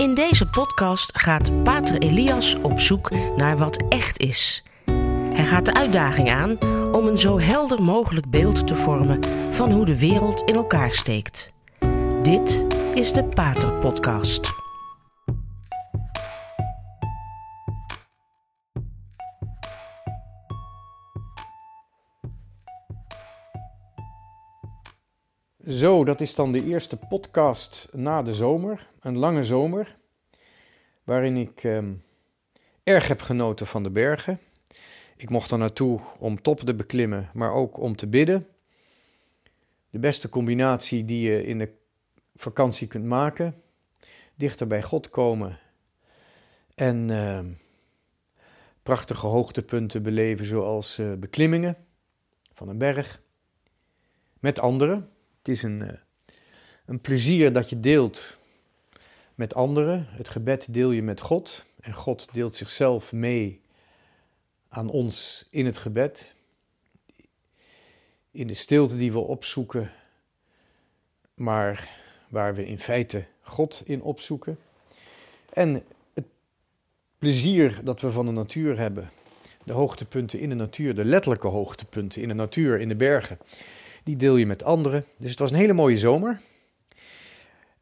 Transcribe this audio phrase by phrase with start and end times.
[0.00, 4.62] In deze podcast gaat Pater Elias op zoek naar wat echt is.
[5.32, 6.58] Hij gaat de uitdaging aan
[6.92, 11.50] om een zo helder mogelijk beeld te vormen van hoe de wereld in elkaar steekt.
[12.22, 14.59] Dit is de Pater Podcast.
[25.70, 28.88] Zo, dat is dan de eerste podcast na de zomer.
[29.00, 29.96] Een lange zomer,
[31.04, 31.92] waarin ik ehm,
[32.82, 34.40] erg heb genoten van de bergen.
[35.16, 38.46] Ik mocht er naartoe om top te beklimmen, maar ook om te bidden.
[39.90, 41.72] De beste combinatie die je in de
[42.34, 43.62] vakantie kunt maken.
[44.34, 45.58] Dichter bij God komen
[46.74, 47.52] en ehm,
[48.82, 51.76] prachtige hoogtepunten beleven, zoals eh, beklimmingen
[52.52, 53.22] van een berg
[54.38, 55.10] met anderen.
[55.40, 55.98] Het is een, eh,
[56.86, 58.36] een plezier dat je deelt
[59.34, 60.06] met anderen.
[60.08, 63.60] Het gebed deel je met God en God deelt zichzelf mee
[64.68, 66.34] aan ons in het gebed.
[68.30, 69.92] In de stilte die we opzoeken,
[71.34, 71.88] maar
[72.28, 74.58] waar we in feite God in opzoeken.
[75.52, 76.26] En het
[77.18, 79.10] plezier dat we van de natuur hebben,
[79.64, 83.38] de hoogtepunten in de natuur, de letterlijke hoogtepunten in de natuur, in de bergen
[84.04, 85.04] die deel je met anderen.
[85.18, 86.40] Dus het was een hele mooie zomer.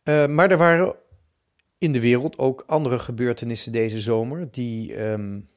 [0.04, 0.94] Uh, maar er waren
[1.78, 5.48] in de wereld ook andere gebeurtenissen deze zomer die um,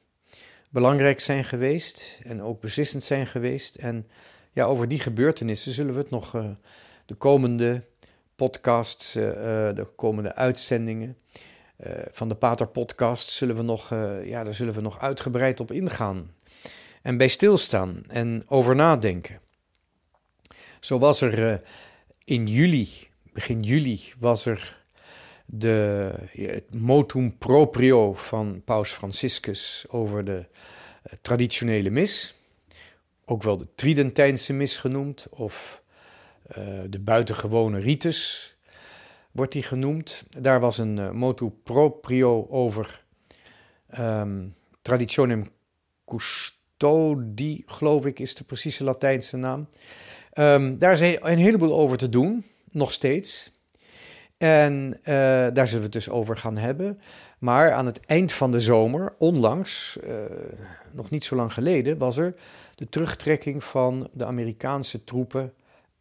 [0.70, 3.74] belangrijk zijn geweest en ook beslissend zijn geweest.
[3.74, 4.06] En
[4.52, 6.50] ja, over die gebeurtenissen zullen we het nog uh,
[7.06, 7.82] de komende
[8.36, 9.22] podcasts, uh,
[9.74, 11.16] de komende uitzendingen
[12.10, 13.90] van de Pater Podcast, zullen we nog,
[14.24, 16.34] ja, daar zullen we nog uitgebreid op ingaan.
[17.02, 19.41] En bij stilstaan en over nadenken.
[20.82, 21.54] Zo was er uh,
[22.24, 22.88] in juli,
[23.32, 24.80] begin juli, was er
[25.46, 30.44] de, het motum proprio van Paus Franciscus over de
[31.06, 32.34] uh, traditionele mis.
[33.24, 35.82] Ook wel de Tridentijnse mis genoemd, of
[36.86, 38.54] de buitengewone ritus
[39.30, 40.24] wordt die genoemd.
[40.38, 43.04] Daar was een motu proprio over
[43.98, 45.50] um, traditionem
[46.06, 49.68] custodi, geloof ik, is de precieze Latijnse naam.
[50.34, 53.50] Um, daar is een heleboel over te doen, nog steeds.
[54.38, 55.04] En uh,
[55.52, 57.00] daar zullen we het dus over gaan hebben.
[57.38, 60.14] Maar aan het eind van de zomer, onlangs, uh,
[60.90, 62.34] nog niet zo lang geleden, was er
[62.74, 65.52] de terugtrekking van de Amerikaanse troepen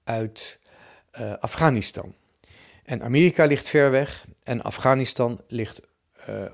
[0.03, 0.59] uit
[1.19, 2.13] uh, Afghanistan.
[2.83, 5.81] En Amerika ligt ver weg en Afghanistan ligt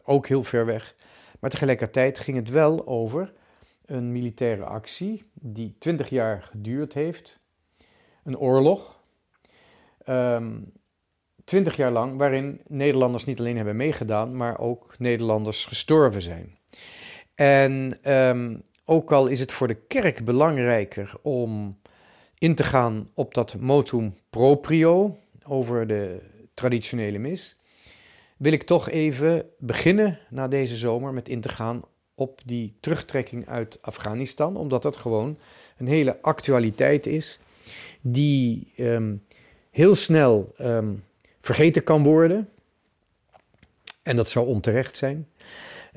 [0.04, 0.96] ook heel ver weg.
[1.40, 3.34] Maar tegelijkertijd ging het wel over
[3.86, 7.40] een militaire actie die 20 jaar geduurd heeft
[8.28, 9.00] een oorlog.
[10.10, 10.72] Um,
[11.44, 16.58] twintig jaar lang, waarin Nederlanders niet alleen hebben meegedaan, maar ook Nederlanders gestorven zijn.
[17.36, 21.80] En um, ook al is het voor de kerk belangrijker om
[22.38, 26.20] in te gaan op dat motum proprio over de
[26.54, 27.60] traditionele mis,
[28.38, 31.82] wil ik toch even beginnen na deze zomer met in te gaan
[32.16, 35.38] op die terugtrekking uit Afghanistan, omdat dat gewoon
[35.78, 37.40] een hele actualiteit is
[38.02, 39.24] die um,
[39.72, 41.04] heel snel um,
[41.42, 42.50] vergeten kan worden.
[44.04, 45.28] En dat zou onterecht zijn.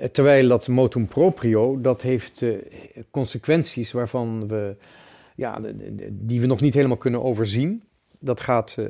[0.01, 2.57] Eh, terwijl dat motum proprio, dat heeft uh,
[3.11, 4.77] consequenties waarvan we,
[5.35, 5.61] ja,
[6.11, 7.83] die we nog niet helemaal kunnen overzien.
[8.19, 8.87] Dat gaat uh,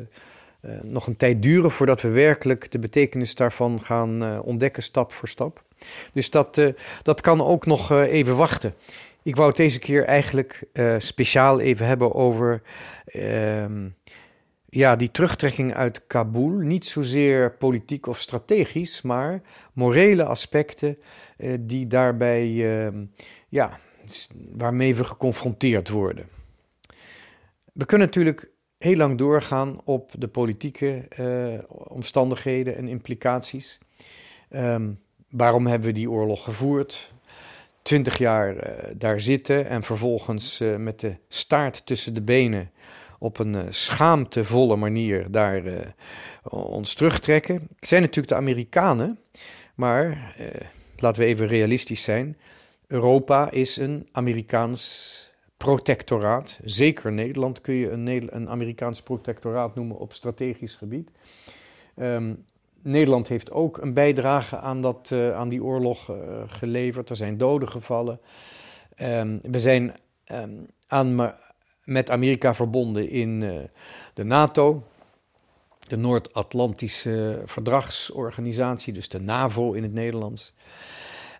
[0.83, 5.65] nog een tijd duren voordat we werkelijk de betekenis daarvan gaan ontdekken, stap voor stap.
[6.13, 6.61] Dus dat,
[7.03, 8.75] dat kan ook nog even wachten.
[9.23, 10.63] Ik wou het deze keer eigenlijk
[10.99, 12.63] speciaal even hebben over
[13.13, 13.65] uh,
[14.71, 20.99] ja, die terugtrekking uit Kabul, niet zozeer politiek of strategisch, maar morele aspecten
[21.39, 23.03] uh, die daarbij, uh,
[23.49, 23.79] ja,
[24.53, 26.29] waarmee we geconfronteerd worden.
[27.73, 28.49] We kunnen natuurlijk
[28.79, 33.79] heel lang doorgaan op de politieke uh, omstandigheden en implicaties.
[34.51, 37.13] Um, waarom hebben we die oorlog gevoerd?
[37.83, 42.71] Twintig jaar uh, daar zitten en vervolgens met de staart tussen de benen
[43.23, 45.79] op een uh, schaamtevolle manier daar uh,
[46.51, 47.55] ons terugtrekken.
[47.77, 49.19] Het zijn natuurlijk de Amerikanen,
[49.75, 50.47] maar uh,
[50.97, 52.37] laten we even realistisch zijn.
[52.87, 56.61] Europa is een Amerikaans protectoraat.
[56.65, 61.11] Zeker Nederland kun je een, een Amerikaans protectoraat noemen op strategisch gebied.
[61.97, 62.45] Um,
[62.83, 66.11] Nederland heeft ook een bijdrage aan, dat, aan die oorlog
[66.47, 67.11] geleverd.
[67.11, 68.21] Er zijn doden gevallen.
[69.03, 69.95] Um, we zijn
[70.33, 71.35] um, aan
[71.85, 73.59] met Amerika verbonden in uh,
[74.15, 74.85] de NATO.
[75.89, 80.53] de Noord-Atlantische Verdragsorganisatie, dus de NAVO in het Nederlands.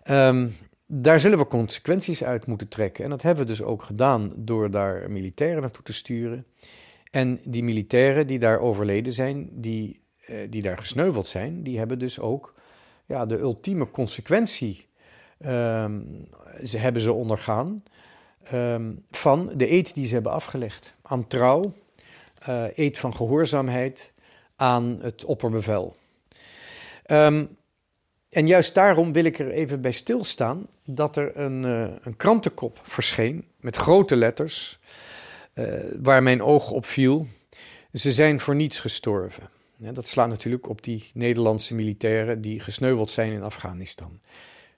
[0.03, 0.49] Ehm,
[0.85, 3.03] daar zullen we consequenties uit moeten trekken.
[3.03, 6.45] En dat hebben we dus ook gedaan door daar militairen naartoe te sturen.
[7.11, 11.99] En die militairen die daar overleden zijn, die, eh, die daar gesneuveld zijn, die hebben
[11.99, 12.53] dus ook
[13.05, 14.89] ja, de ultieme consequentie
[15.45, 16.27] um,
[16.63, 17.83] ze hebben ze ondergaan
[18.43, 20.93] ehm, van de eed die ze hebben afgelegd.
[21.01, 21.73] Aan trouw,
[22.49, 24.11] uh, eed van gehoorzaamheid
[24.55, 25.95] aan het opperbevel.
[27.11, 27.57] Um,
[28.29, 32.79] en juist daarom wil ik er even bij stilstaan dat er een, uh, een krantenkop
[32.83, 34.79] verscheen met grote letters,
[35.53, 37.27] uh, waar mijn oog op viel.
[37.93, 39.49] Ze zijn voor niets gestorven.
[39.77, 44.19] Dat slaat natuurlijk op die Nederlandse militairen die gesneuveld zijn in Afghanistan.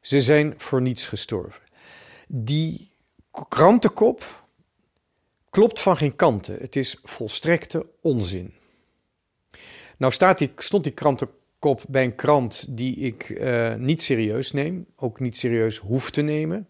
[0.01, 1.62] Ze zijn voor niets gestorven.
[2.27, 2.92] Die
[3.50, 4.45] krantenkop
[5.50, 6.57] klopt van geen kanten.
[6.59, 8.53] Het is volstrekte onzin.
[9.97, 14.85] Nou staat die, stond die krantenkop bij een krant die ik uh, niet serieus neem,
[14.95, 16.68] ook niet serieus hoef te nemen.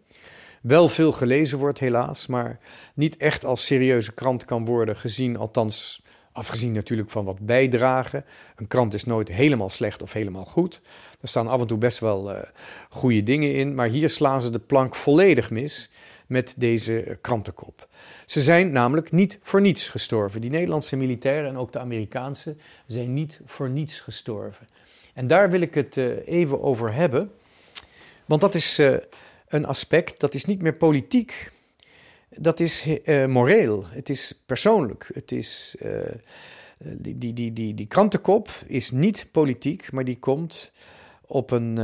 [0.62, 2.60] Wel veel gelezen wordt, helaas, maar
[2.95, 8.25] niet echt als serieuze krant kan worden gezien, althans Afgezien natuurlijk van wat bijdragen.
[8.56, 10.81] Een krant is nooit helemaal slecht of helemaal goed.
[11.21, 12.42] Er staan af en toe best wel uh,
[12.89, 13.75] goede dingen in.
[13.75, 15.92] Maar hier slaan ze de plank volledig mis
[16.28, 17.88] met deze krantenkop.
[18.25, 20.42] Ze zijn namelijk niet voor niets gestorven.
[20.42, 22.56] Die Nederlandse militairen en ook de Amerikaanse
[22.88, 24.68] zijn niet voor niets gestorven.
[25.14, 27.31] En daar wil ik het uh, even over hebben.
[28.25, 28.96] Want dat is uh,
[29.48, 31.52] een aspect, dat is niet meer politiek
[32.38, 35.10] dat is uh, moreel, het is persoonlijk.
[35.14, 35.75] Het is,
[36.78, 40.72] die, die, die, die, die krantenkop is niet politiek, maar die komt
[41.28, 41.78] op een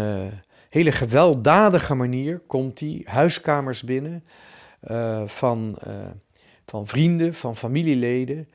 [0.69, 4.23] hele gewelddadige manier, komt die huiskamers binnen
[5.25, 5.77] van,
[6.65, 8.49] van vrienden, van familieleden,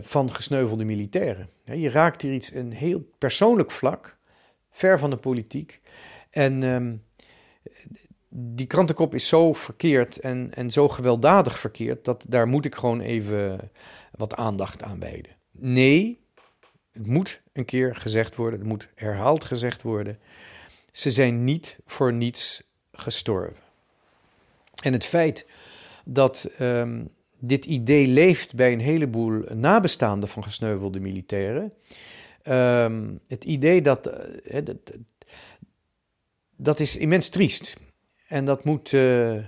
[0.00, 1.48] van gesneuvelde militairen.
[1.64, 4.16] Je raakt hier iets, een heel persoonlijk vlak,
[4.70, 5.80] ver van de politiek.
[6.30, 7.02] En um,
[8.28, 13.00] die krantenkop is zo verkeerd en, en zo gewelddadig verkeerd, dat daar moet ik gewoon
[13.00, 13.70] even
[14.10, 15.32] wat aandacht aan wijden.
[15.50, 16.20] Nee,
[16.92, 20.18] het moet een keer gezegd worden, het moet herhaald gezegd worden.
[20.92, 23.62] Ze zijn niet voor niets gestorven.
[24.82, 25.46] En het feit
[26.04, 31.72] dat um, dit idee leeft bij een heleboel nabestaanden van gesneuvelde militairen.
[32.48, 34.10] Um, het idee dat,
[34.52, 34.76] uh, dat,
[36.56, 37.76] dat is immens triest.
[38.28, 39.44] En dat moet, uh,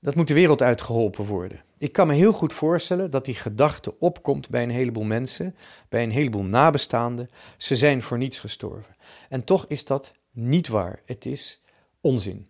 [0.00, 1.62] dat moet de wereld uitgeholpen worden.
[1.78, 5.56] Ik kan me heel goed voorstellen dat die gedachte opkomt bij een heleboel mensen,
[5.88, 7.30] bij een heleboel nabestaanden.
[7.56, 8.96] Ze zijn voor niets gestorven.
[9.28, 11.02] En toch is dat niet waar.
[11.04, 11.62] Het is
[12.00, 12.48] onzin.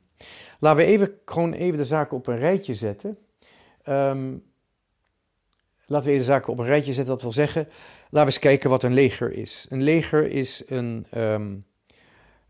[0.59, 3.19] Laten we even, gewoon even de zaken op een rijtje zetten.
[3.89, 4.43] Um,
[5.87, 7.13] laten we even de zaken op een rijtje zetten.
[7.13, 7.63] Dat wil zeggen,
[8.01, 9.67] laten we eens kijken wat een leger is.
[9.69, 11.65] Een leger is een, um,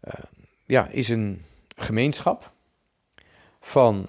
[0.05, 0.13] uh,
[0.67, 1.43] ja, is een
[1.77, 2.53] gemeenschap
[3.61, 4.07] van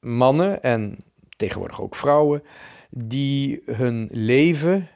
[0.00, 0.98] mannen en
[1.36, 2.42] tegenwoordig ook vrouwen
[2.90, 4.88] die hun leven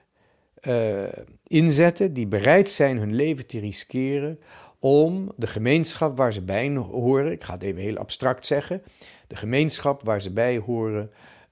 [0.63, 1.03] uh,
[1.47, 4.41] inzetten, die bereid zijn hun leven te riskeren
[4.81, 8.83] om de gemeenschap waar ze bij horen, ik ga het even heel abstract zeggen,
[9.27, 11.11] de gemeenschap waar ze bij horen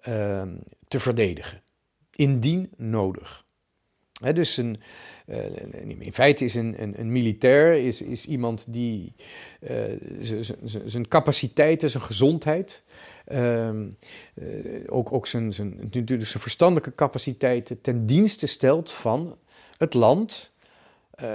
[0.08, 0.42] uh,
[0.88, 1.62] te verdedigen,
[2.10, 3.46] indien nodig.
[4.34, 4.80] Dus een,
[5.26, 5.36] uh,
[5.98, 9.14] in feite is een, een, militair is, is iemand die
[9.60, 9.70] uh,
[10.84, 12.82] zijn capaciteiten, zijn gezondheid,
[13.32, 13.70] uh,
[14.86, 19.38] ook, ook zijn, zijn, zijn verstandelijke capaciteiten ten dienste stelt van
[19.76, 20.52] het land,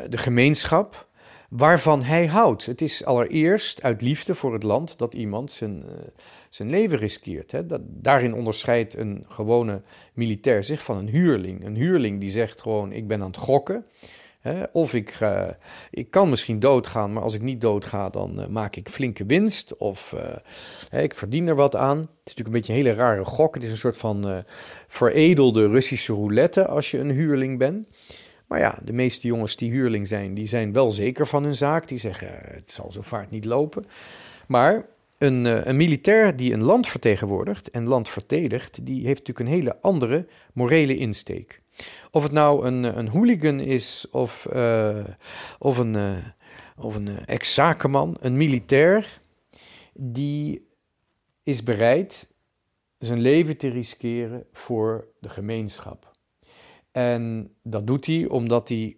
[0.09, 1.07] de gemeenschap
[1.55, 2.65] waarvan hij houdt.
[2.65, 5.91] Het is allereerst uit liefde voor het land dat iemand zijn, uh,
[6.49, 7.51] zijn leven riskeert.
[7.51, 7.65] Hè.
[7.65, 9.81] Dat, daarin onderscheidt een gewone
[10.13, 11.65] militair zich van een huurling.
[11.65, 13.85] Een huurling die zegt gewoon: Ik ben aan het gokken.
[14.39, 15.17] Hè, of ik,
[15.89, 19.77] ik kan misschien doodgaan, maar als ik niet doodga, dan uh, maak ik flinke winst.
[19.77, 20.15] Of
[20.91, 21.97] ik verdien er wat aan.
[21.97, 23.53] Het is natuurlijk een beetje een hele rare gok.
[23.53, 24.43] Het is een soort van
[24.87, 27.87] veredelde Russische roulette als je een huurling bent.
[28.53, 31.87] Maar ja, de meeste jongens die huurling zijn, die zijn wel zeker van hun zaak.
[31.87, 33.85] Die zeggen, het zal zo vaart niet lopen.
[34.47, 34.85] Maar
[35.17, 39.55] een, uh, een, militair die een land vertegenwoordigt en land verdedigt, die heeft natuurlijk een
[39.55, 41.61] hele andere morele insteek.
[42.11, 45.05] Of het nou een, een hooligan is of, uh,
[45.59, 46.17] of een, uh,
[46.77, 49.19] of een ex-zakenman, een militair,
[49.93, 50.67] die
[51.43, 52.27] is bereid
[52.97, 56.12] zijn leven te riskeren voor de gemeenschap.
[56.93, 58.95] En dat doet hij omdat hij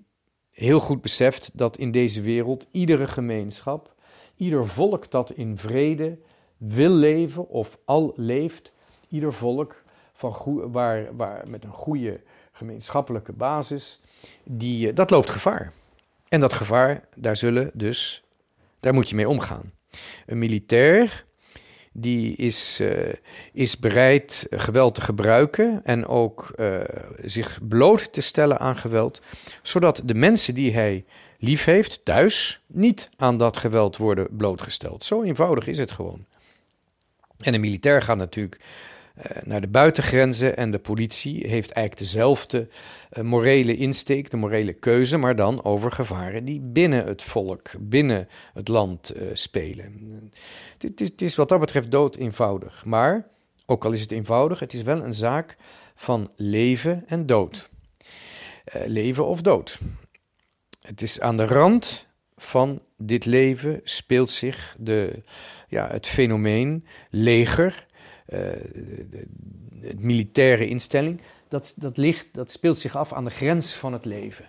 [0.52, 3.94] heel goed beseft dat in deze wereld iedere gemeenschap,
[4.36, 6.18] ieder volk dat in vrede
[6.58, 8.74] wil leven of al leeft,
[9.10, 9.84] ieder volk
[10.14, 12.22] van waar, waar met een goede
[12.52, 14.02] gemeenschappelijke basis,
[14.44, 15.72] die, dat loopt gevaar.
[16.30, 18.24] En dat gevaar, daar zullen dus,
[18.80, 19.72] daar moet je mee omgaan.
[20.26, 21.26] Een militair
[21.98, 23.14] die is, uh,
[23.54, 26.80] is bereid geweld te gebruiken en ook uh,
[27.24, 29.22] zich bloot te stellen aan geweld,
[29.62, 31.06] zodat de mensen die hij
[31.40, 35.04] lief heeft thuis niet aan dat geweld worden blootgesteld.
[35.04, 36.26] Zo eenvoudig is het gewoon.
[37.40, 38.60] En een militair gaat natuurlijk
[39.44, 42.68] naar de buitengrenzen en de politie heeft eigenlijk dezelfde
[43.14, 48.28] uh, morele insteek, de morele keuze, maar dan over gevaren die binnen het volk, binnen
[48.54, 50.32] het land uh, spelen.
[50.78, 53.28] Het is, is wat dat betreft dood eenvoudig, maar
[53.66, 55.56] ook al is het eenvoudig, het is wel een zaak
[55.96, 57.70] van leven en dood.
[58.86, 59.80] leven of dood.
[60.82, 65.24] Het is aan de rand van dit leven speelt zich de,
[65.68, 67.85] ja, het fenomeen leger,
[68.26, 69.26] de, de,
[69.82, 71.22] de, militaire instelling.
[71.48, 74.46] Dat, dat, ligt, dat speelt zich af aan de grens van het leven.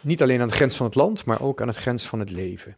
[0.00, 2.30] Niet alleen aan de grens van het land, maar ook aan de grens van het
[2.30, 2.76] leven.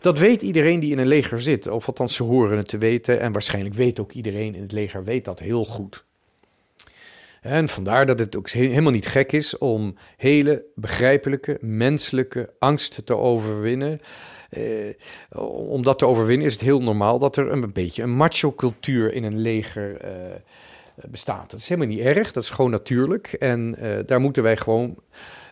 [0.00, 3.20] Dat weet iedereen die in een leger zit, of althans ze horen het te weten.
[3.20, 6.04] En waarschijnlijk weet ook iedereen in het leger weet dat heel goed.
[7.40, 13.16] En vandaar dat het ook helemaal niet gek is om hele begrijpelijke, menselijke angst te
[13.16, 14.00] overwinnen.
[14.50, 19.12] Eh, om dat te overwinnen is het heel normaal dat er een, beetje een macho-cultuur
[19.12, 20.10] in een leger uh,
[20.94, 21.50] bestaat.
[21.50, 23.32] Dat is helemaal niet erg, dat is gewoon natuurlijk.
[23.32, 24.96] En uh, daar moeten wij gewoon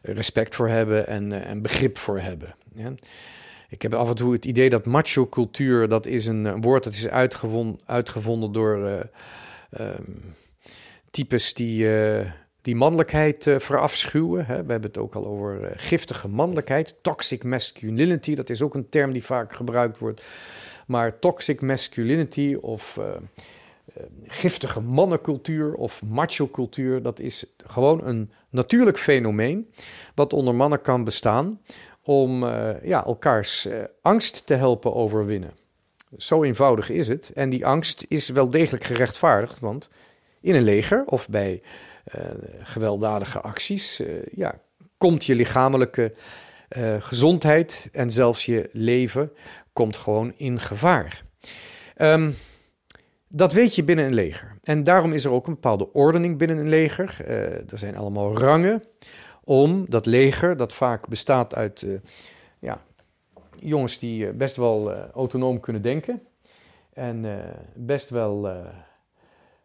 [0.03, 2.55] respect voor hebben en, en begrip voor hebben.
[2.75, 2.93] Ja.
[3.69, 7.09] Ik heb af en toe het idee dat macho-cultuur, dat is een, woord dat is
[7.09, 9.09] uitgevonden, uitgevonden door...
[9.81, 10.35] Um,
[11.11, 11.87] types die,
[12.65, 14.47] die mannelijkheid uh, verafschuwen.
[14.47, 14.65] Hè.
[14.65, 16.95] We hebben het ook al over uh, giftige mannelijkheid.
[17.03, 20.25] Toxic masculinity, dat is ook een term die vaak gebruikt wordt.
[20.87, 23.01] Maar toxic masculinity of
[24.27, 29.71] giftige mannencultuur of macho-cultuur, dat is gewoon een natuurlijk fenomeen
[30.15, 31.61] wat onder mannen kan bestaan
[32.03, 32.45] om
[32.83, 33.69] ja, elkaars
[34.03, 35.53] angst te helpen overwinnen.
[36.17, 37.31] Zo eenvoudig is het.
[37.35, 39.89] En die angst is wel degelijk gerechtvaardigd, want
[40.41, 41.63] in een leger of bij
[42.63, 44.61] gewelddadige acties, uh, ja,
[44.99, 46.15] komt je lichamelijke
[46.77, 49.33] uh, gezondheid en zelfs je leven
[49.73, 51.23] komt gewoon in gevaar.
[51.97, 52.35] Um,
[53.29, 54.59] dat weet je binnen een leger.
[54.63, 57.25] En daarom is er ook een bepaalde ordening binnen een leger.
[57.71, 58.83] er zijn allemaal rangen
[59.45, 61.87] om dat leger, dat vaak bestaat uit
[62.59, 62.83] ja,
[63.59, 66.23] jongens die best wel autonoom kunnen denken
[66.93, 67.45] en
[67.75, 68.49] best wel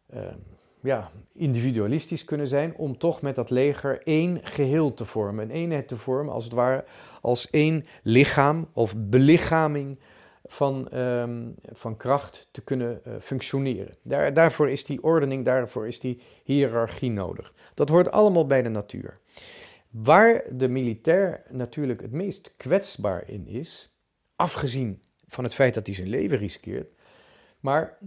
[0.09, 0.35] ehm,
[0.81, 5.43] ja, individualistisch kunnen zijn om toch met dat leger één geheel te vormen.
[5.43, 6.85] Een eenheid te vormen, als het ware,
[7.21, 9.99] als één lichaam of belichaming
[10.45, 13.95] van, um, van kracht te kunnen uh, functioneren.
[14.01, 17.53] Daar, daarvoor is die ordening, daarvoor is die hiërarchie nodig.
[17.73, 19.17] Dat hoort allemaal bij de natuur.
[19.89, 23.89] Waar de militair natuurlijk het meest kwetsbaar in is,
[24.35, 26.93] afgezien van het feit dat hij zijn leven riskeert,
[27.59, 27.97] maar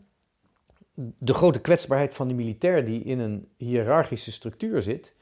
[0.94, 5.12] de grote kwetsbaarheid van die militair die in een hiërarchische structuur zit,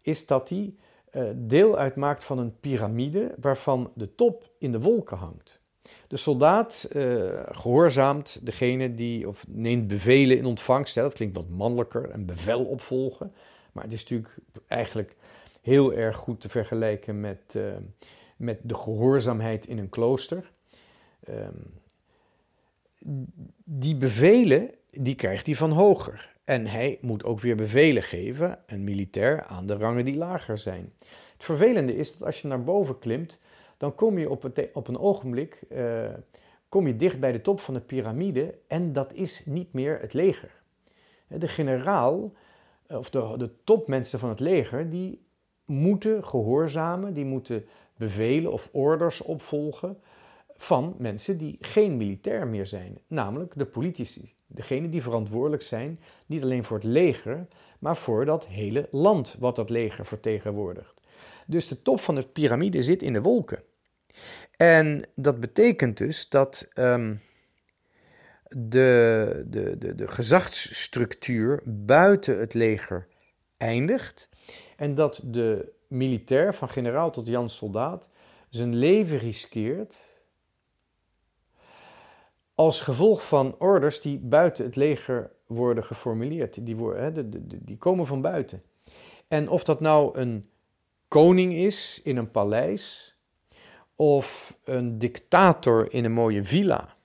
[0.00, 0.74] is dat hij
[1.12, 5.60] uh, deel uitmaakt van een piramide waarvan de top in de wolken hangt.
[6.06, 10.94] De soldaat uh, gehoorzaamt degene die, of neemt bevelen in ontvangst.
[10.94, 13.32] Hè, dat klinkt wat mannelijker, een bevel opvolgen.
[13.72, 14.34] Maar het is natuurlijk
[14.66, 15.16] eigenlijk
[15.60, 17.62] heel erg goed te vergelijken met, uh,
[18.36, 20.50] met de gehoorzaamheid in een klooster.
[21.28, 21.78] Um,
[23.64, 26.34] die bevelen die krijgt hij van hoger.
[26.44, 30.92] En hij moet ook weer bevelen geven, een militair, aan de rangen die lager zijn.
[31.32, 33.40] Het vervelende is dat als je naar boven klimt,
[33.76, 36.08] dan kom je op, het, op een ogenblik uh,
[36.68, 40.12] kom je dicht bij de top van de piramide en dat is niet meer het
[40.12, 40.50] leger.
[41.26, 42.32] De generaal,
[42.86, 45.22] of de, de topmensen van het leger, die
[45.64, 47.64] moeten gehoorzamen, die moeten
[47.96, 50.00] bevelen of orders opvolgen
[50.56, 54.34] van mensen die geen militair meer zijn, namelijk de politici.
[54.52, 57.46] Degene die verantwoordelijk zijn, niet alleen voor het leger,
[57.78, 61.00] maar voor dat hele land wat dat leger vertegenwoordigt.
[61.46, 63.62] Dus de top van de piramide zit in de wolken.
[64.56, 67.22] En dat betekent dus dat um,
[68.48, 73.06] de, de, de, de gezagsstructuur buiten het leger
[73.56, 74.28] eindigt
[74.76, 78.10] en dat de militair, van generaal tot Jan soldaat,
[78.48, 80.09] zijn leven riskeert
[82.60, 86.66] als gevolg van orders die buiten het leger worden geformuleerd.
[86.66, 87.32] Die, worden,
[87.64, 88.62] die komen van buiten.
[89.28, 90.48] En of dat nou een
[91.08, 93.14] koning is in een paleis,
[93.96, 96.96] of een dictator in een mooie villa,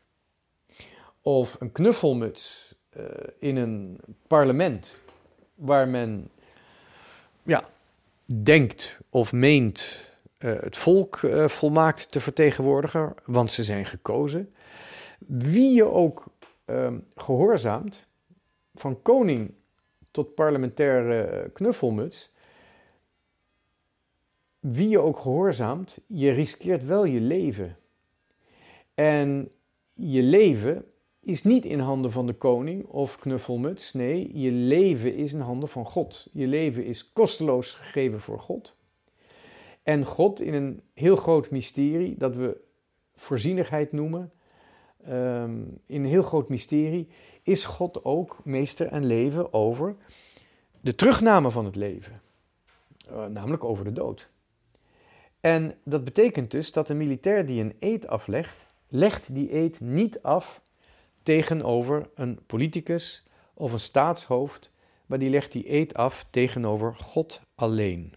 [1.22, 3.04] of een knuffelmuts uh,
[3.40, 5.00] in een parlement
[5.54, 6.30] waar men
[7.44, 7.70] ja,
[8.26, 10.00] denkt of meent
[10.40, 14.55] uh, het volk uh, volmaakt te vertegenwoordigen, want ze zijn gekozen.
[15.28, 16.24] Wie je ook
[16.66, 18.08] uh, gehoorzaamt,
[18.74, 19.54] van koning
[20.12, 22.34] tot parlementaire knuffelmuts,
[24.60, 27.78] wie je ook gehoorzaamt, je riskeert wel je leven.
[28.94, 29.52] En
[29.94, 30.86] je leven
[31.20, 33.94] is niet in handen van de koning of knuffelmuts.
[33.94, 36.28] Nee, je leven is in handen van God.
[36.32, 38.78] Je leven is kosteloos gegeven voor God.
[39.84, 42.58] En God in een heel groot mysterie, dat we
[43.16, 44.32] voorzienigheid noemen,
[45.10, 47.08] um, in een heel groot mysterie,
[47.44, 49.96] is God ook meester en leven over
[50.82, 52.22] de terugname van het leven.
[53.12, 54.30] Uh, namelijk over de dood.
[55.40, 60.22] En dat betekent dus dat een militair die een eed aflegt, legt die eed niet
[60.22, 60.62] af
[61.24, 64.72] tegenover een politicus of een staatshoofd,
[65.06, 68.14] maar die legt die eed af tegenover God alleen.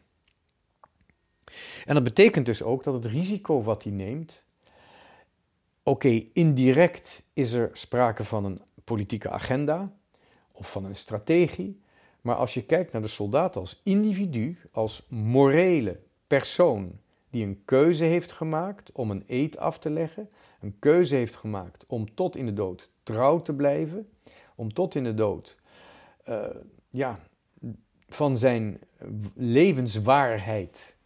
[1.84, 4.44] En dat betekent dus ook dat het risico wat hij neemt,
[5.88, 9.92] oké, indirect is er sprake van een politieke agenda
[10.52, 11.80] of van een strategie,
[12.20, 16.98] maar als je kijkt naar de soldaat als individu, als morele persoon
[17.30, 20.30] die een keuze heeft gemaakt om een eed af te leggen,
[20.60, 24.08] een keuze heeft gemaakt om tot in de dood trouw te blijven,
[24.54, 25.56] om tot in de dood
[26.28, 26.46] uh,
[26.90, 27.18] ja,
[28.08, 28.80] van zijn
[29.34, 30.96] levenswaarheid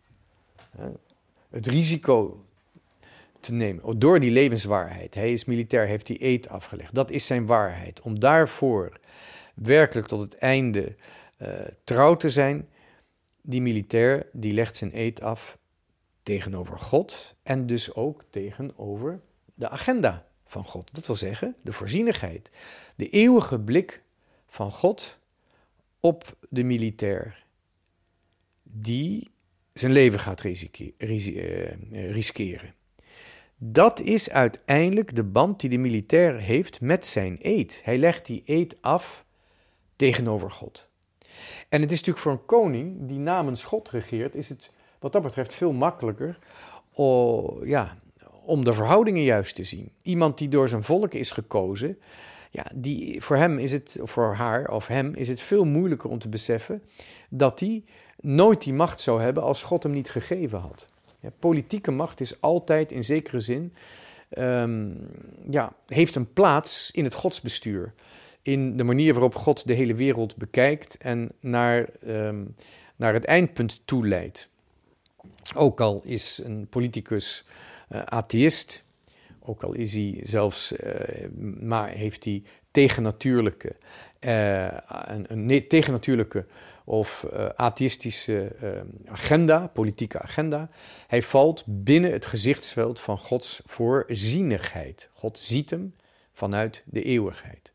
[1.51, 2.45] het risico
[3.43, 5.15] te nemen, door die levenswaarheid.
[5.15, 6.95] Hij is militair, heeft die eed afgelegd.
[6.95, 8.01] Dat is zijn waarheid.
[8.01, 9.01] Om daarvoor
[9.55, 10.95] werkelijk tot het einde
[11.39, 11.49] uh,
[11.85, 12.69] trouw te zijn,
[13.41, 15.59] die militair die legt zijn eed af
[16.23, 19.21] tegenover God en dus ook tegenover
[19.55, 20.95] de agenda van God.
[20.95, 22.51] Dat wil zeggen, de voorzienigheid,
[22.97, 24.03] de eeuwige blik
[24.47, 25.19] van God
[26.01, 27.45] op de militair,
[28.63, 29.31] die
[29.73, 32.75] zijn leven gaat eh, riskeren.
[33.65, 37.81] Dat is uiteindelijk de band die de militair heeft met zijn eed.
[37.85, 39.25] Hij legt die eed af
[39.97, 40.89] tegenover God.
[41.69, 45.23] En het is natuurlijk voor een koning die namens God regeert, is het wat dat
[45.23, 46.39] betreft veel makkelijker
[47.65, 47.97] ja,
[48.45, 49.93] om de verhoudingen juist te zien.
[50.03, 51.99] Iemand die door zijn volk is gekozen,
[52.51, 56.19] ja, die, voor hem is het, voor haar of hem is het veel moeilijker om
[56.19, 56.83] te beseffen
[57.29, 57.85] dat hij
[58.21, 60.92] nooit die macht zou hebben als God hem niet gegeven had.
[61.23, 63.73] Ja, politieke macht is altijd in zekere zin,
[64.39, 65.09] um,
[65.51, 67.93] ja, heeft een plaats in het godsbestuur.
[68.43, 72.55] In de manier waarop God de hele wereld bekijkt en naar, um,
[72.97, 74.49] naar het eindpunt toe leidt.
[75.55, 77.45] Ook al is een politicus
[77.93, 78.85] uh, atheïst,
[79.41, 80.91] ook al is hij zelfs, uh,
[81.61, 83.77] maar heeft hij tegennatuurlijke,
[84.21, 86.47] uh, een, een tegennatuurlijke
[86.85, 88.57] of atheïstische
[89.07, 90.71] agenda, politieke agenda.
[91.07, 95.09] Hij valt binnen het gezichtsveld van Gods voorzienigheid.
[95.13, 95.95] God ziet hem
[96.33, 97.73] vanuit de eeuwigheid.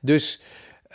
[0.00, 0.42] Dus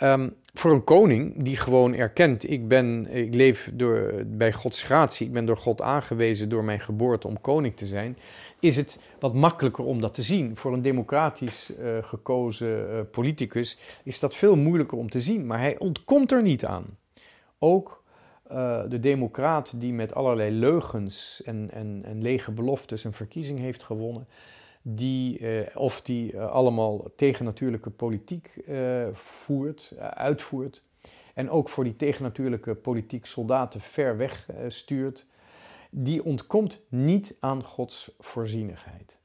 [0.02, 5.26] Um, voor een koning die gewoon erkent, ik, ben, ik leef door, bij Gods gratie,
[5.26, 8.18] ik ben door God aangewezen door mijn geboorte om koning te zijn,
[8.60, 10.56] is het wat makkelijker om dat te zien.
[10.56, 15.58] Voor een democratisch uh, gekozen uh, politicus is dat veel moeilijker om te zien, maar
[15.58, 16.96] hij ontkomt er niet aan.
[17.58, 18.04] Ook
[18.52, 23.82] uh, de democraat die met allerlei leugens en, en, en lege beloftes een verkiezing heeft
[23.82, 24.26] gewonnen,
[24.82, 28.64] die, uh, of die uh, allemaal tegennatuurlijke politiek
[29.12, 30.82] voert, uitvoert.
[31.34, 35.26] En ook voor die tegennatuurlijke politiek soldaten ver weg stuurt.
[35.90, 39.16] Die ontkomt niet aan Gods voorzienigheid.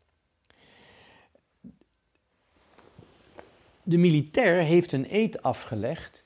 [3.84, 6.24] De militair heeft een eed afgelegd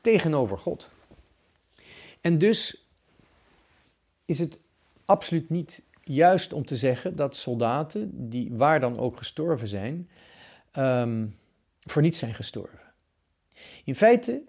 [0.00, 0.90] tegenover God.
[2.20, 2.86] En dus
[4.24, 4.58] is het
[5.04, 10.10] absoluut niet juist om te zeggen dat soldaten, die waar dan ook gestorven zijn,
[10.76, 11.38] um,
[11.80, 12.80] voor niets zijn gestorven.
[13.84, 14.42] In feite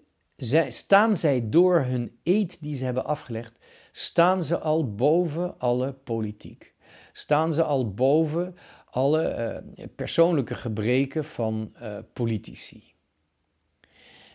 [0.68, 3.58] staan zij door hun eed die ze hebben afgelegd,
[3.92, 6.72] staan ze al boven alle politiek.
[7.12, 8.56] Staan ze al boven
[8.90, 12.91] alle uh, persoonlijke gebreken van uh, politici.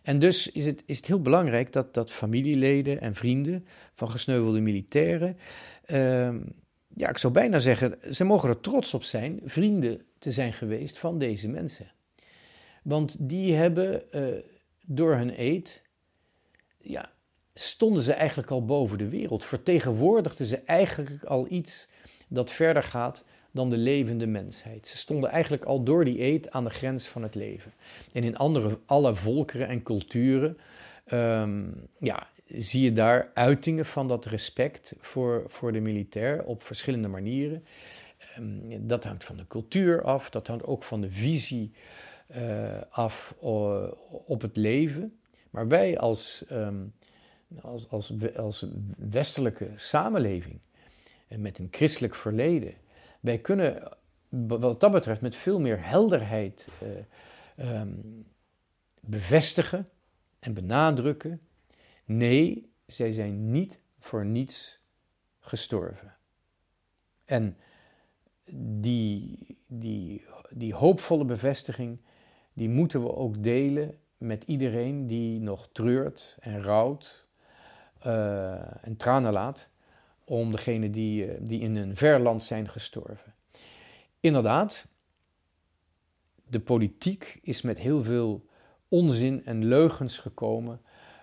[0.07, 4.59] En dus is het, is het heel belangrijk dat, dat familieleden en vrienden van gesneuvelde
[4.59, 5.37] militairen
[5.87, 6.35] uh,
[6.95, 10.97] ja, ik zou bijna zeggen, ze mogen er trots op zijn vrienden te zijn geweest
[10.97, 11.91] van deze mensen.
[12.83, 14.27] Want die hebben uh,
[14.85, 15.81] door hun eed,
[16.81, 17.11] ja,
[17.53, 19.45] stonden ze eigenlijk al boven de wereld.
[19.45, 21.89] Vertegenwoordigden ze eigenlijk al iets
[22.27, 23.23] dat verder gaat
[23.57, 24.87] dan de levende mensheid.
[24.87, 27.73] Ze stonden eigenlijk al door die eed aan de grens van het leven.
[28.13, 30.57] En in andere, alle volkeren en culturen
[31.13, 37.07] um, ja, zie je daar uitingen van dat respect voor, voor de militair op verschillende
[37.07, 37.65] manieren.
[38.35, 41.71] Ehm, dat hangt van de cultuur af, dat hangt ook van de visie
[42.35, 43.35] uh, af
[44.25, 45.19] op het leven.
[45.49, 46.83] Maar wij als, ehm,
[47.61, 48.65] als, als, als
[48.97, 50.59] westelijke samenleving,
[51.27, 52.73] en met een christelijk verleden,
[53.19, 53.97] wij kunnen
[54.29, 56.69] wat dat betreft met veel meer helderheid
[57.55, 58.25] uh, um,
[58.99, 59.87] bevestigen
[60.39, 61.41] en benadrukken.
[62.05, 64.79] Nee, zij zijn niet voor niets
[65.39, 66.15] gestorven.
[67.25, 67.57] En
[68.79, 71.99] die, die, die hoopvolle bevestiging,
[72.53, 77.27] die moeten we ook delen met iedereen die nog treurt en rouwt
[78.05, 79.69] uh, en tranen laat
[80.29, 83.33] om degenen die, uh, die in een ver land zijn gestorven.
[84.19, 84.87] Inderdaad,
[86.47, 88.45] de politiek is met heel veel
[88.87, 90.81] onzin en leugens gekomen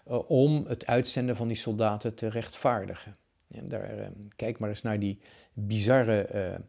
[0.08, 3.16] uh, om het uitzenden van die soldaten te rechtvaardigen.
[3.50, 5.20] En daar, uh, kijk maar eens naar die
[5.52, 6.60] bizarre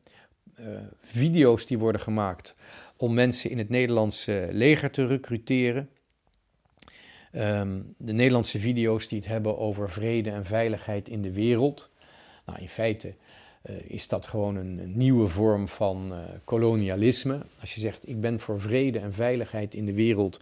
[1.02, 2.56] video's die worden gemaakt
[2.98, 5.90] om mensen in het Nederlandse leger te recruteren.
[7.32, 11.90] Um, de Nederlandse video's die het hebben over vrede en veiligheid in de wereld.
[12.46, 13.14] Nou, in feite
[13.70, 17.40] uh, is dat gewoon een, nieuwe vorm van uh, kolonialisme.
[17.60, 20.40] Als je zegt, ik ben voor vrede en veiligheid in de wereld,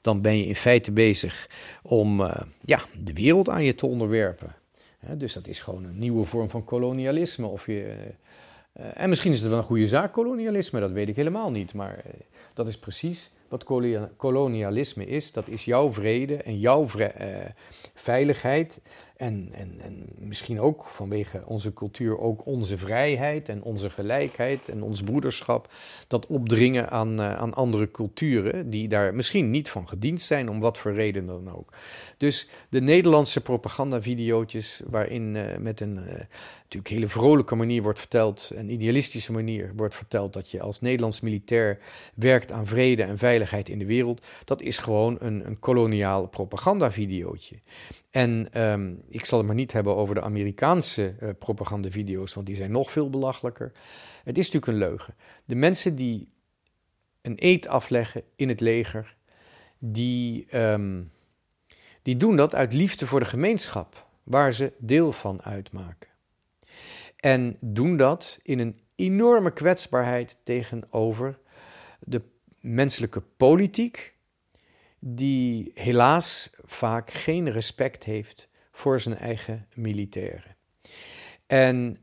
[0.00, 1.50] dan ben je in feite bezig
[1.82, 2.34] om uh,
[2.64, 4.54] ja, de wereld aan je te onderwerpen.
[5.16, 7.46] dus dat is gewoon een nieuwe vorm van kolonialisme.
[7.46, 7.96] Of je,
[8.72, 11.74] en misschien is het wel een goede zaak, kolonialisme, dat weet ik helemaal niet.
[11.74, 12.04] Maar
[12.54, 13.64] dat is precies wat
[14.16, 15.32] kolonialisme is.
[15.32, 16.86] Dat is jouw vrede en jouw
[17.94, 18.80] veiligheid.
[19.18, 24.82] En, en, en misschien ook vanwege onze cultuur ook onze vrijheid en onze gelijkheid en
[24.82, 25.72] ons broederschap.
[26.08, 30.60] Dat opdringen aan, uh, aan andere culturen die daar misschien niet van gediend zijn, om
[30.60, 31.72] wat voor reden dan ook.
[32.16, 36.04] Dus de Nederlandse propagandavideootjes, waarin uh, met een uh,
[36.62, 41.20] natuurlijk hele vrolijke manier wordt verteld, een idealistische manier wordt verteld dat je als Nederlands
[41.20, 41.78] militair
[42.14, 47.56] werkt aan vrede en veiligheid in de wereld, dat is gewoon een, een koloniaal propagandavideootje.
[48.10, 52.56] En um, ik zal het maar niet hebben over de Amerikaanse uh, propagandavideo's, want die
[52.56, 53.72] zijn nog veel belachelijker.
[54.24, 55.14] Het is natuurlijk een leugen.
[55.44, 56.32] De mensen die
[57.22, 59.16] een eed afleggen in het leger,
[59.78, 61.12] die, um,
[62.02, 66.08] die doen dat uit liefde voor de gemeenschap, waar ze deel van uitmaken.
[67.16, 71.38] En doen dat in een enorme kwetsbaarheid tegenover
[72.00, 72.22] de
[72.60, 74.14] menselijke politiek,
[74.98, 80.56] die helaas vaak geen respect heeft voor zijn eigen militairen.
[81.46, 81.98] En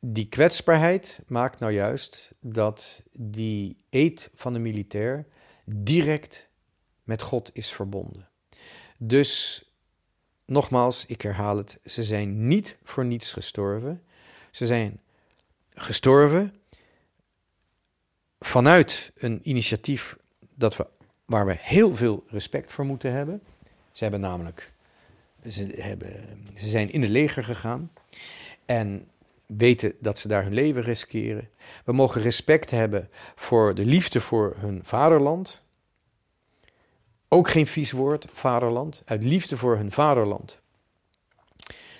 [0.00, 5.26] die kwetsbaarheid maakt nou juist dat die eed van de militair
[5.64, 6.48] direct
[7.02, 8.28] met God is verbonden.
[8.98, 9.62] Dus
[10.44, 14.02] nogmaals, ik herhaal het, ze zijn niet voor niets gestorven.
[14.50, 15.00] Ze zijn
[15.74, 16.54] gestorven
[18.40, 20.16] vanuit een initiatief
[20.54, 20.86] dat we
[21.28, 23.42] waar we heel veel respect voor moeten hebben.
[23.92, 24.72] Ze hebben namelijk,
[25.48, 26.12] ze, hebben,
[26.56, 27.92] ze zijn in het leger gegaan
[28.66, 29.08] en
[29.46, 31.48] weten dat ze daar hun leven riskeren.
[31.84, 35.62] We mogen respect hebben voor de liefde voor hun vaderland.
[37.28, 39.02] Ook geen vies woord, vaderland.
[39.04, 40.60] Uit liefde voor hun vaderland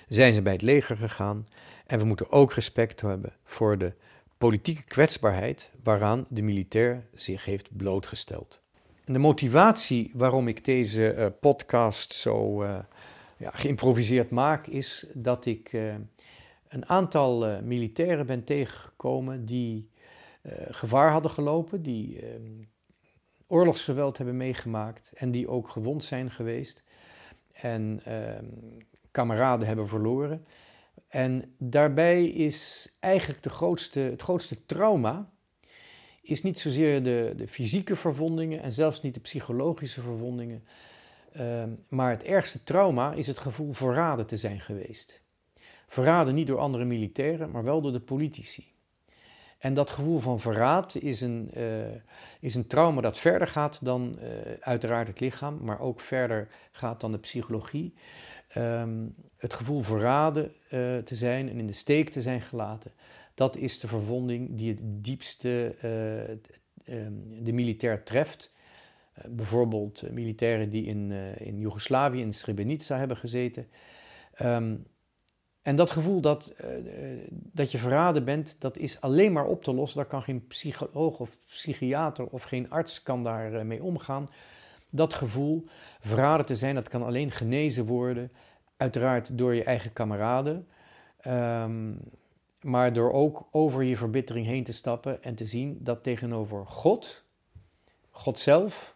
[0.07, 1.47] zijn ze bij het leger gegaan.
[1.85, 3.93] En we moeten ook respect hebben voor de
[4.37, 8.61] politieke kwetsbaarheid waaraan de militair zich heeft blootgesteld
[9.13, 12.79] de motivatie waarom ik deze uh, podcast zo uh,
[13.37, 15.93] ja, geïmproviseerd maak, is dat ik uh,
[16.67, 19.89] een aantal militairen ben tegengekomen die
[20.69, 22.23] gevaar hadden gelopen, die
[23.47, 26.83] oorlogsgeweld hebben meegemaakt en die ook gewond zijn geweest
[27.51, 28.01] en
[29.11, 30.45] kameraden hebben verloren.
[31.07, 35.29] En daarbij is eigenlijk de grootste, het grootste trauma
[36.21, 40.63] is niet zozeer de, de fysieke verwondingen en zelfs niet de psychologische verwondingen.
[41.37, 45.21] Uh, maar het ergste trauma is het gevoel verraden te zijn geweest.
[45.87, 48.71] Verraden niet door andere militairen, maar wel door de politici.
[49.59, 51.63] En dat gevoel van verraad is een, uh,
[52.39, 54.27] is een trauma dat verder gaat dan uh,
[54.59, 57.93] uiteraard het lichaam, maar ook verder gaat dan de psychologie.
[58.57, 62.91] Um, het gevoel verraden uh, te zijn en in de steek te zijn gelaten,
[63.39, 67.05] dat is de verwonding die het diepste uh,
[67.43, 68.51] de militair treft.
[69.17, 73.67] Uh, bijvoorbeeld militairen die in, uh, in Joegoslavië, in Srebrenica hebben gezeten.
[74.41, 74.85] Um,
[75.61, 76.53] en dat gevoel dat,
[77.31, 79.97] dat je verraden bent, dat is alleen maar op te lossen.
[79.97, 84.29] Daar kan geen psycholoog of psychiater of geen arts kan daar mee omgaan.
[84.89, 85.65] Dat gevoel,
[85.99, 88.31] verraden te zijn, dat kan alleen genezen worden
[88.77, 90.67] uiteraard door je eigen kameraden,
[91.19, 91.91] ehm,
[92.61, 97.23] maar door ook over je verbittering heen te stappen en te zien dat tegenover God,
[98.09, 98.95] God zelf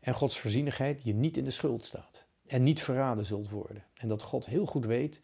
[0.00, 3.84] en Gods voorzienigheid je niet in de schuld staat en niet verraden zult worden.
[3.94, 5.20] En dat God heel goed weet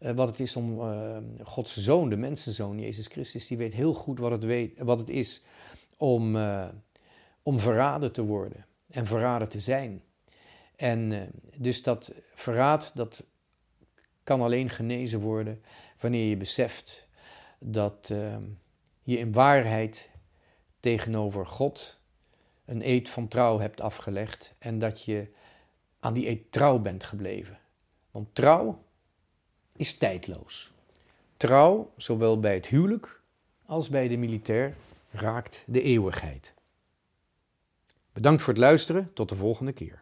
[0.00, 3.94] uh, wat het is om uh, Gods zoon, de mensenzoon, Jezus Christus, die weet heel
[3.94, 5.44] goed wat het, weet, wat het is
[5.96, 6.68] om, uh,
[7.42, 10.02] om verraden te worden en verraden te zijn.
[10.76, 13.24] En dus dat verraad, dat
[14.24, 15.62] kan alleen genezen worden
[16.02, 17.08] wanneer je beseft
[17.58, 18.12] dat
[19.02, 20.10] je in waarheid
[20.80, 22.00] tegenover God
[22.64, 25.32] een eed van trouw hebt afgelegd en dat je
[26.00, 27.58] aan die eed trouw bent gebleven.
[28.10, 28.84] Want trouw
[29.76, 30.72] is tijdloos.
[31.36, 33.20] Trouw, zowel bij het huwelijk
[33.66, 34.76] als bij de militair,
[35.10, 36.54] raakt de eeuwigheid.
[38.12, 39.12] Bedankt voor het luisteren.
[39.14, 40.01] Tot de volgende keer.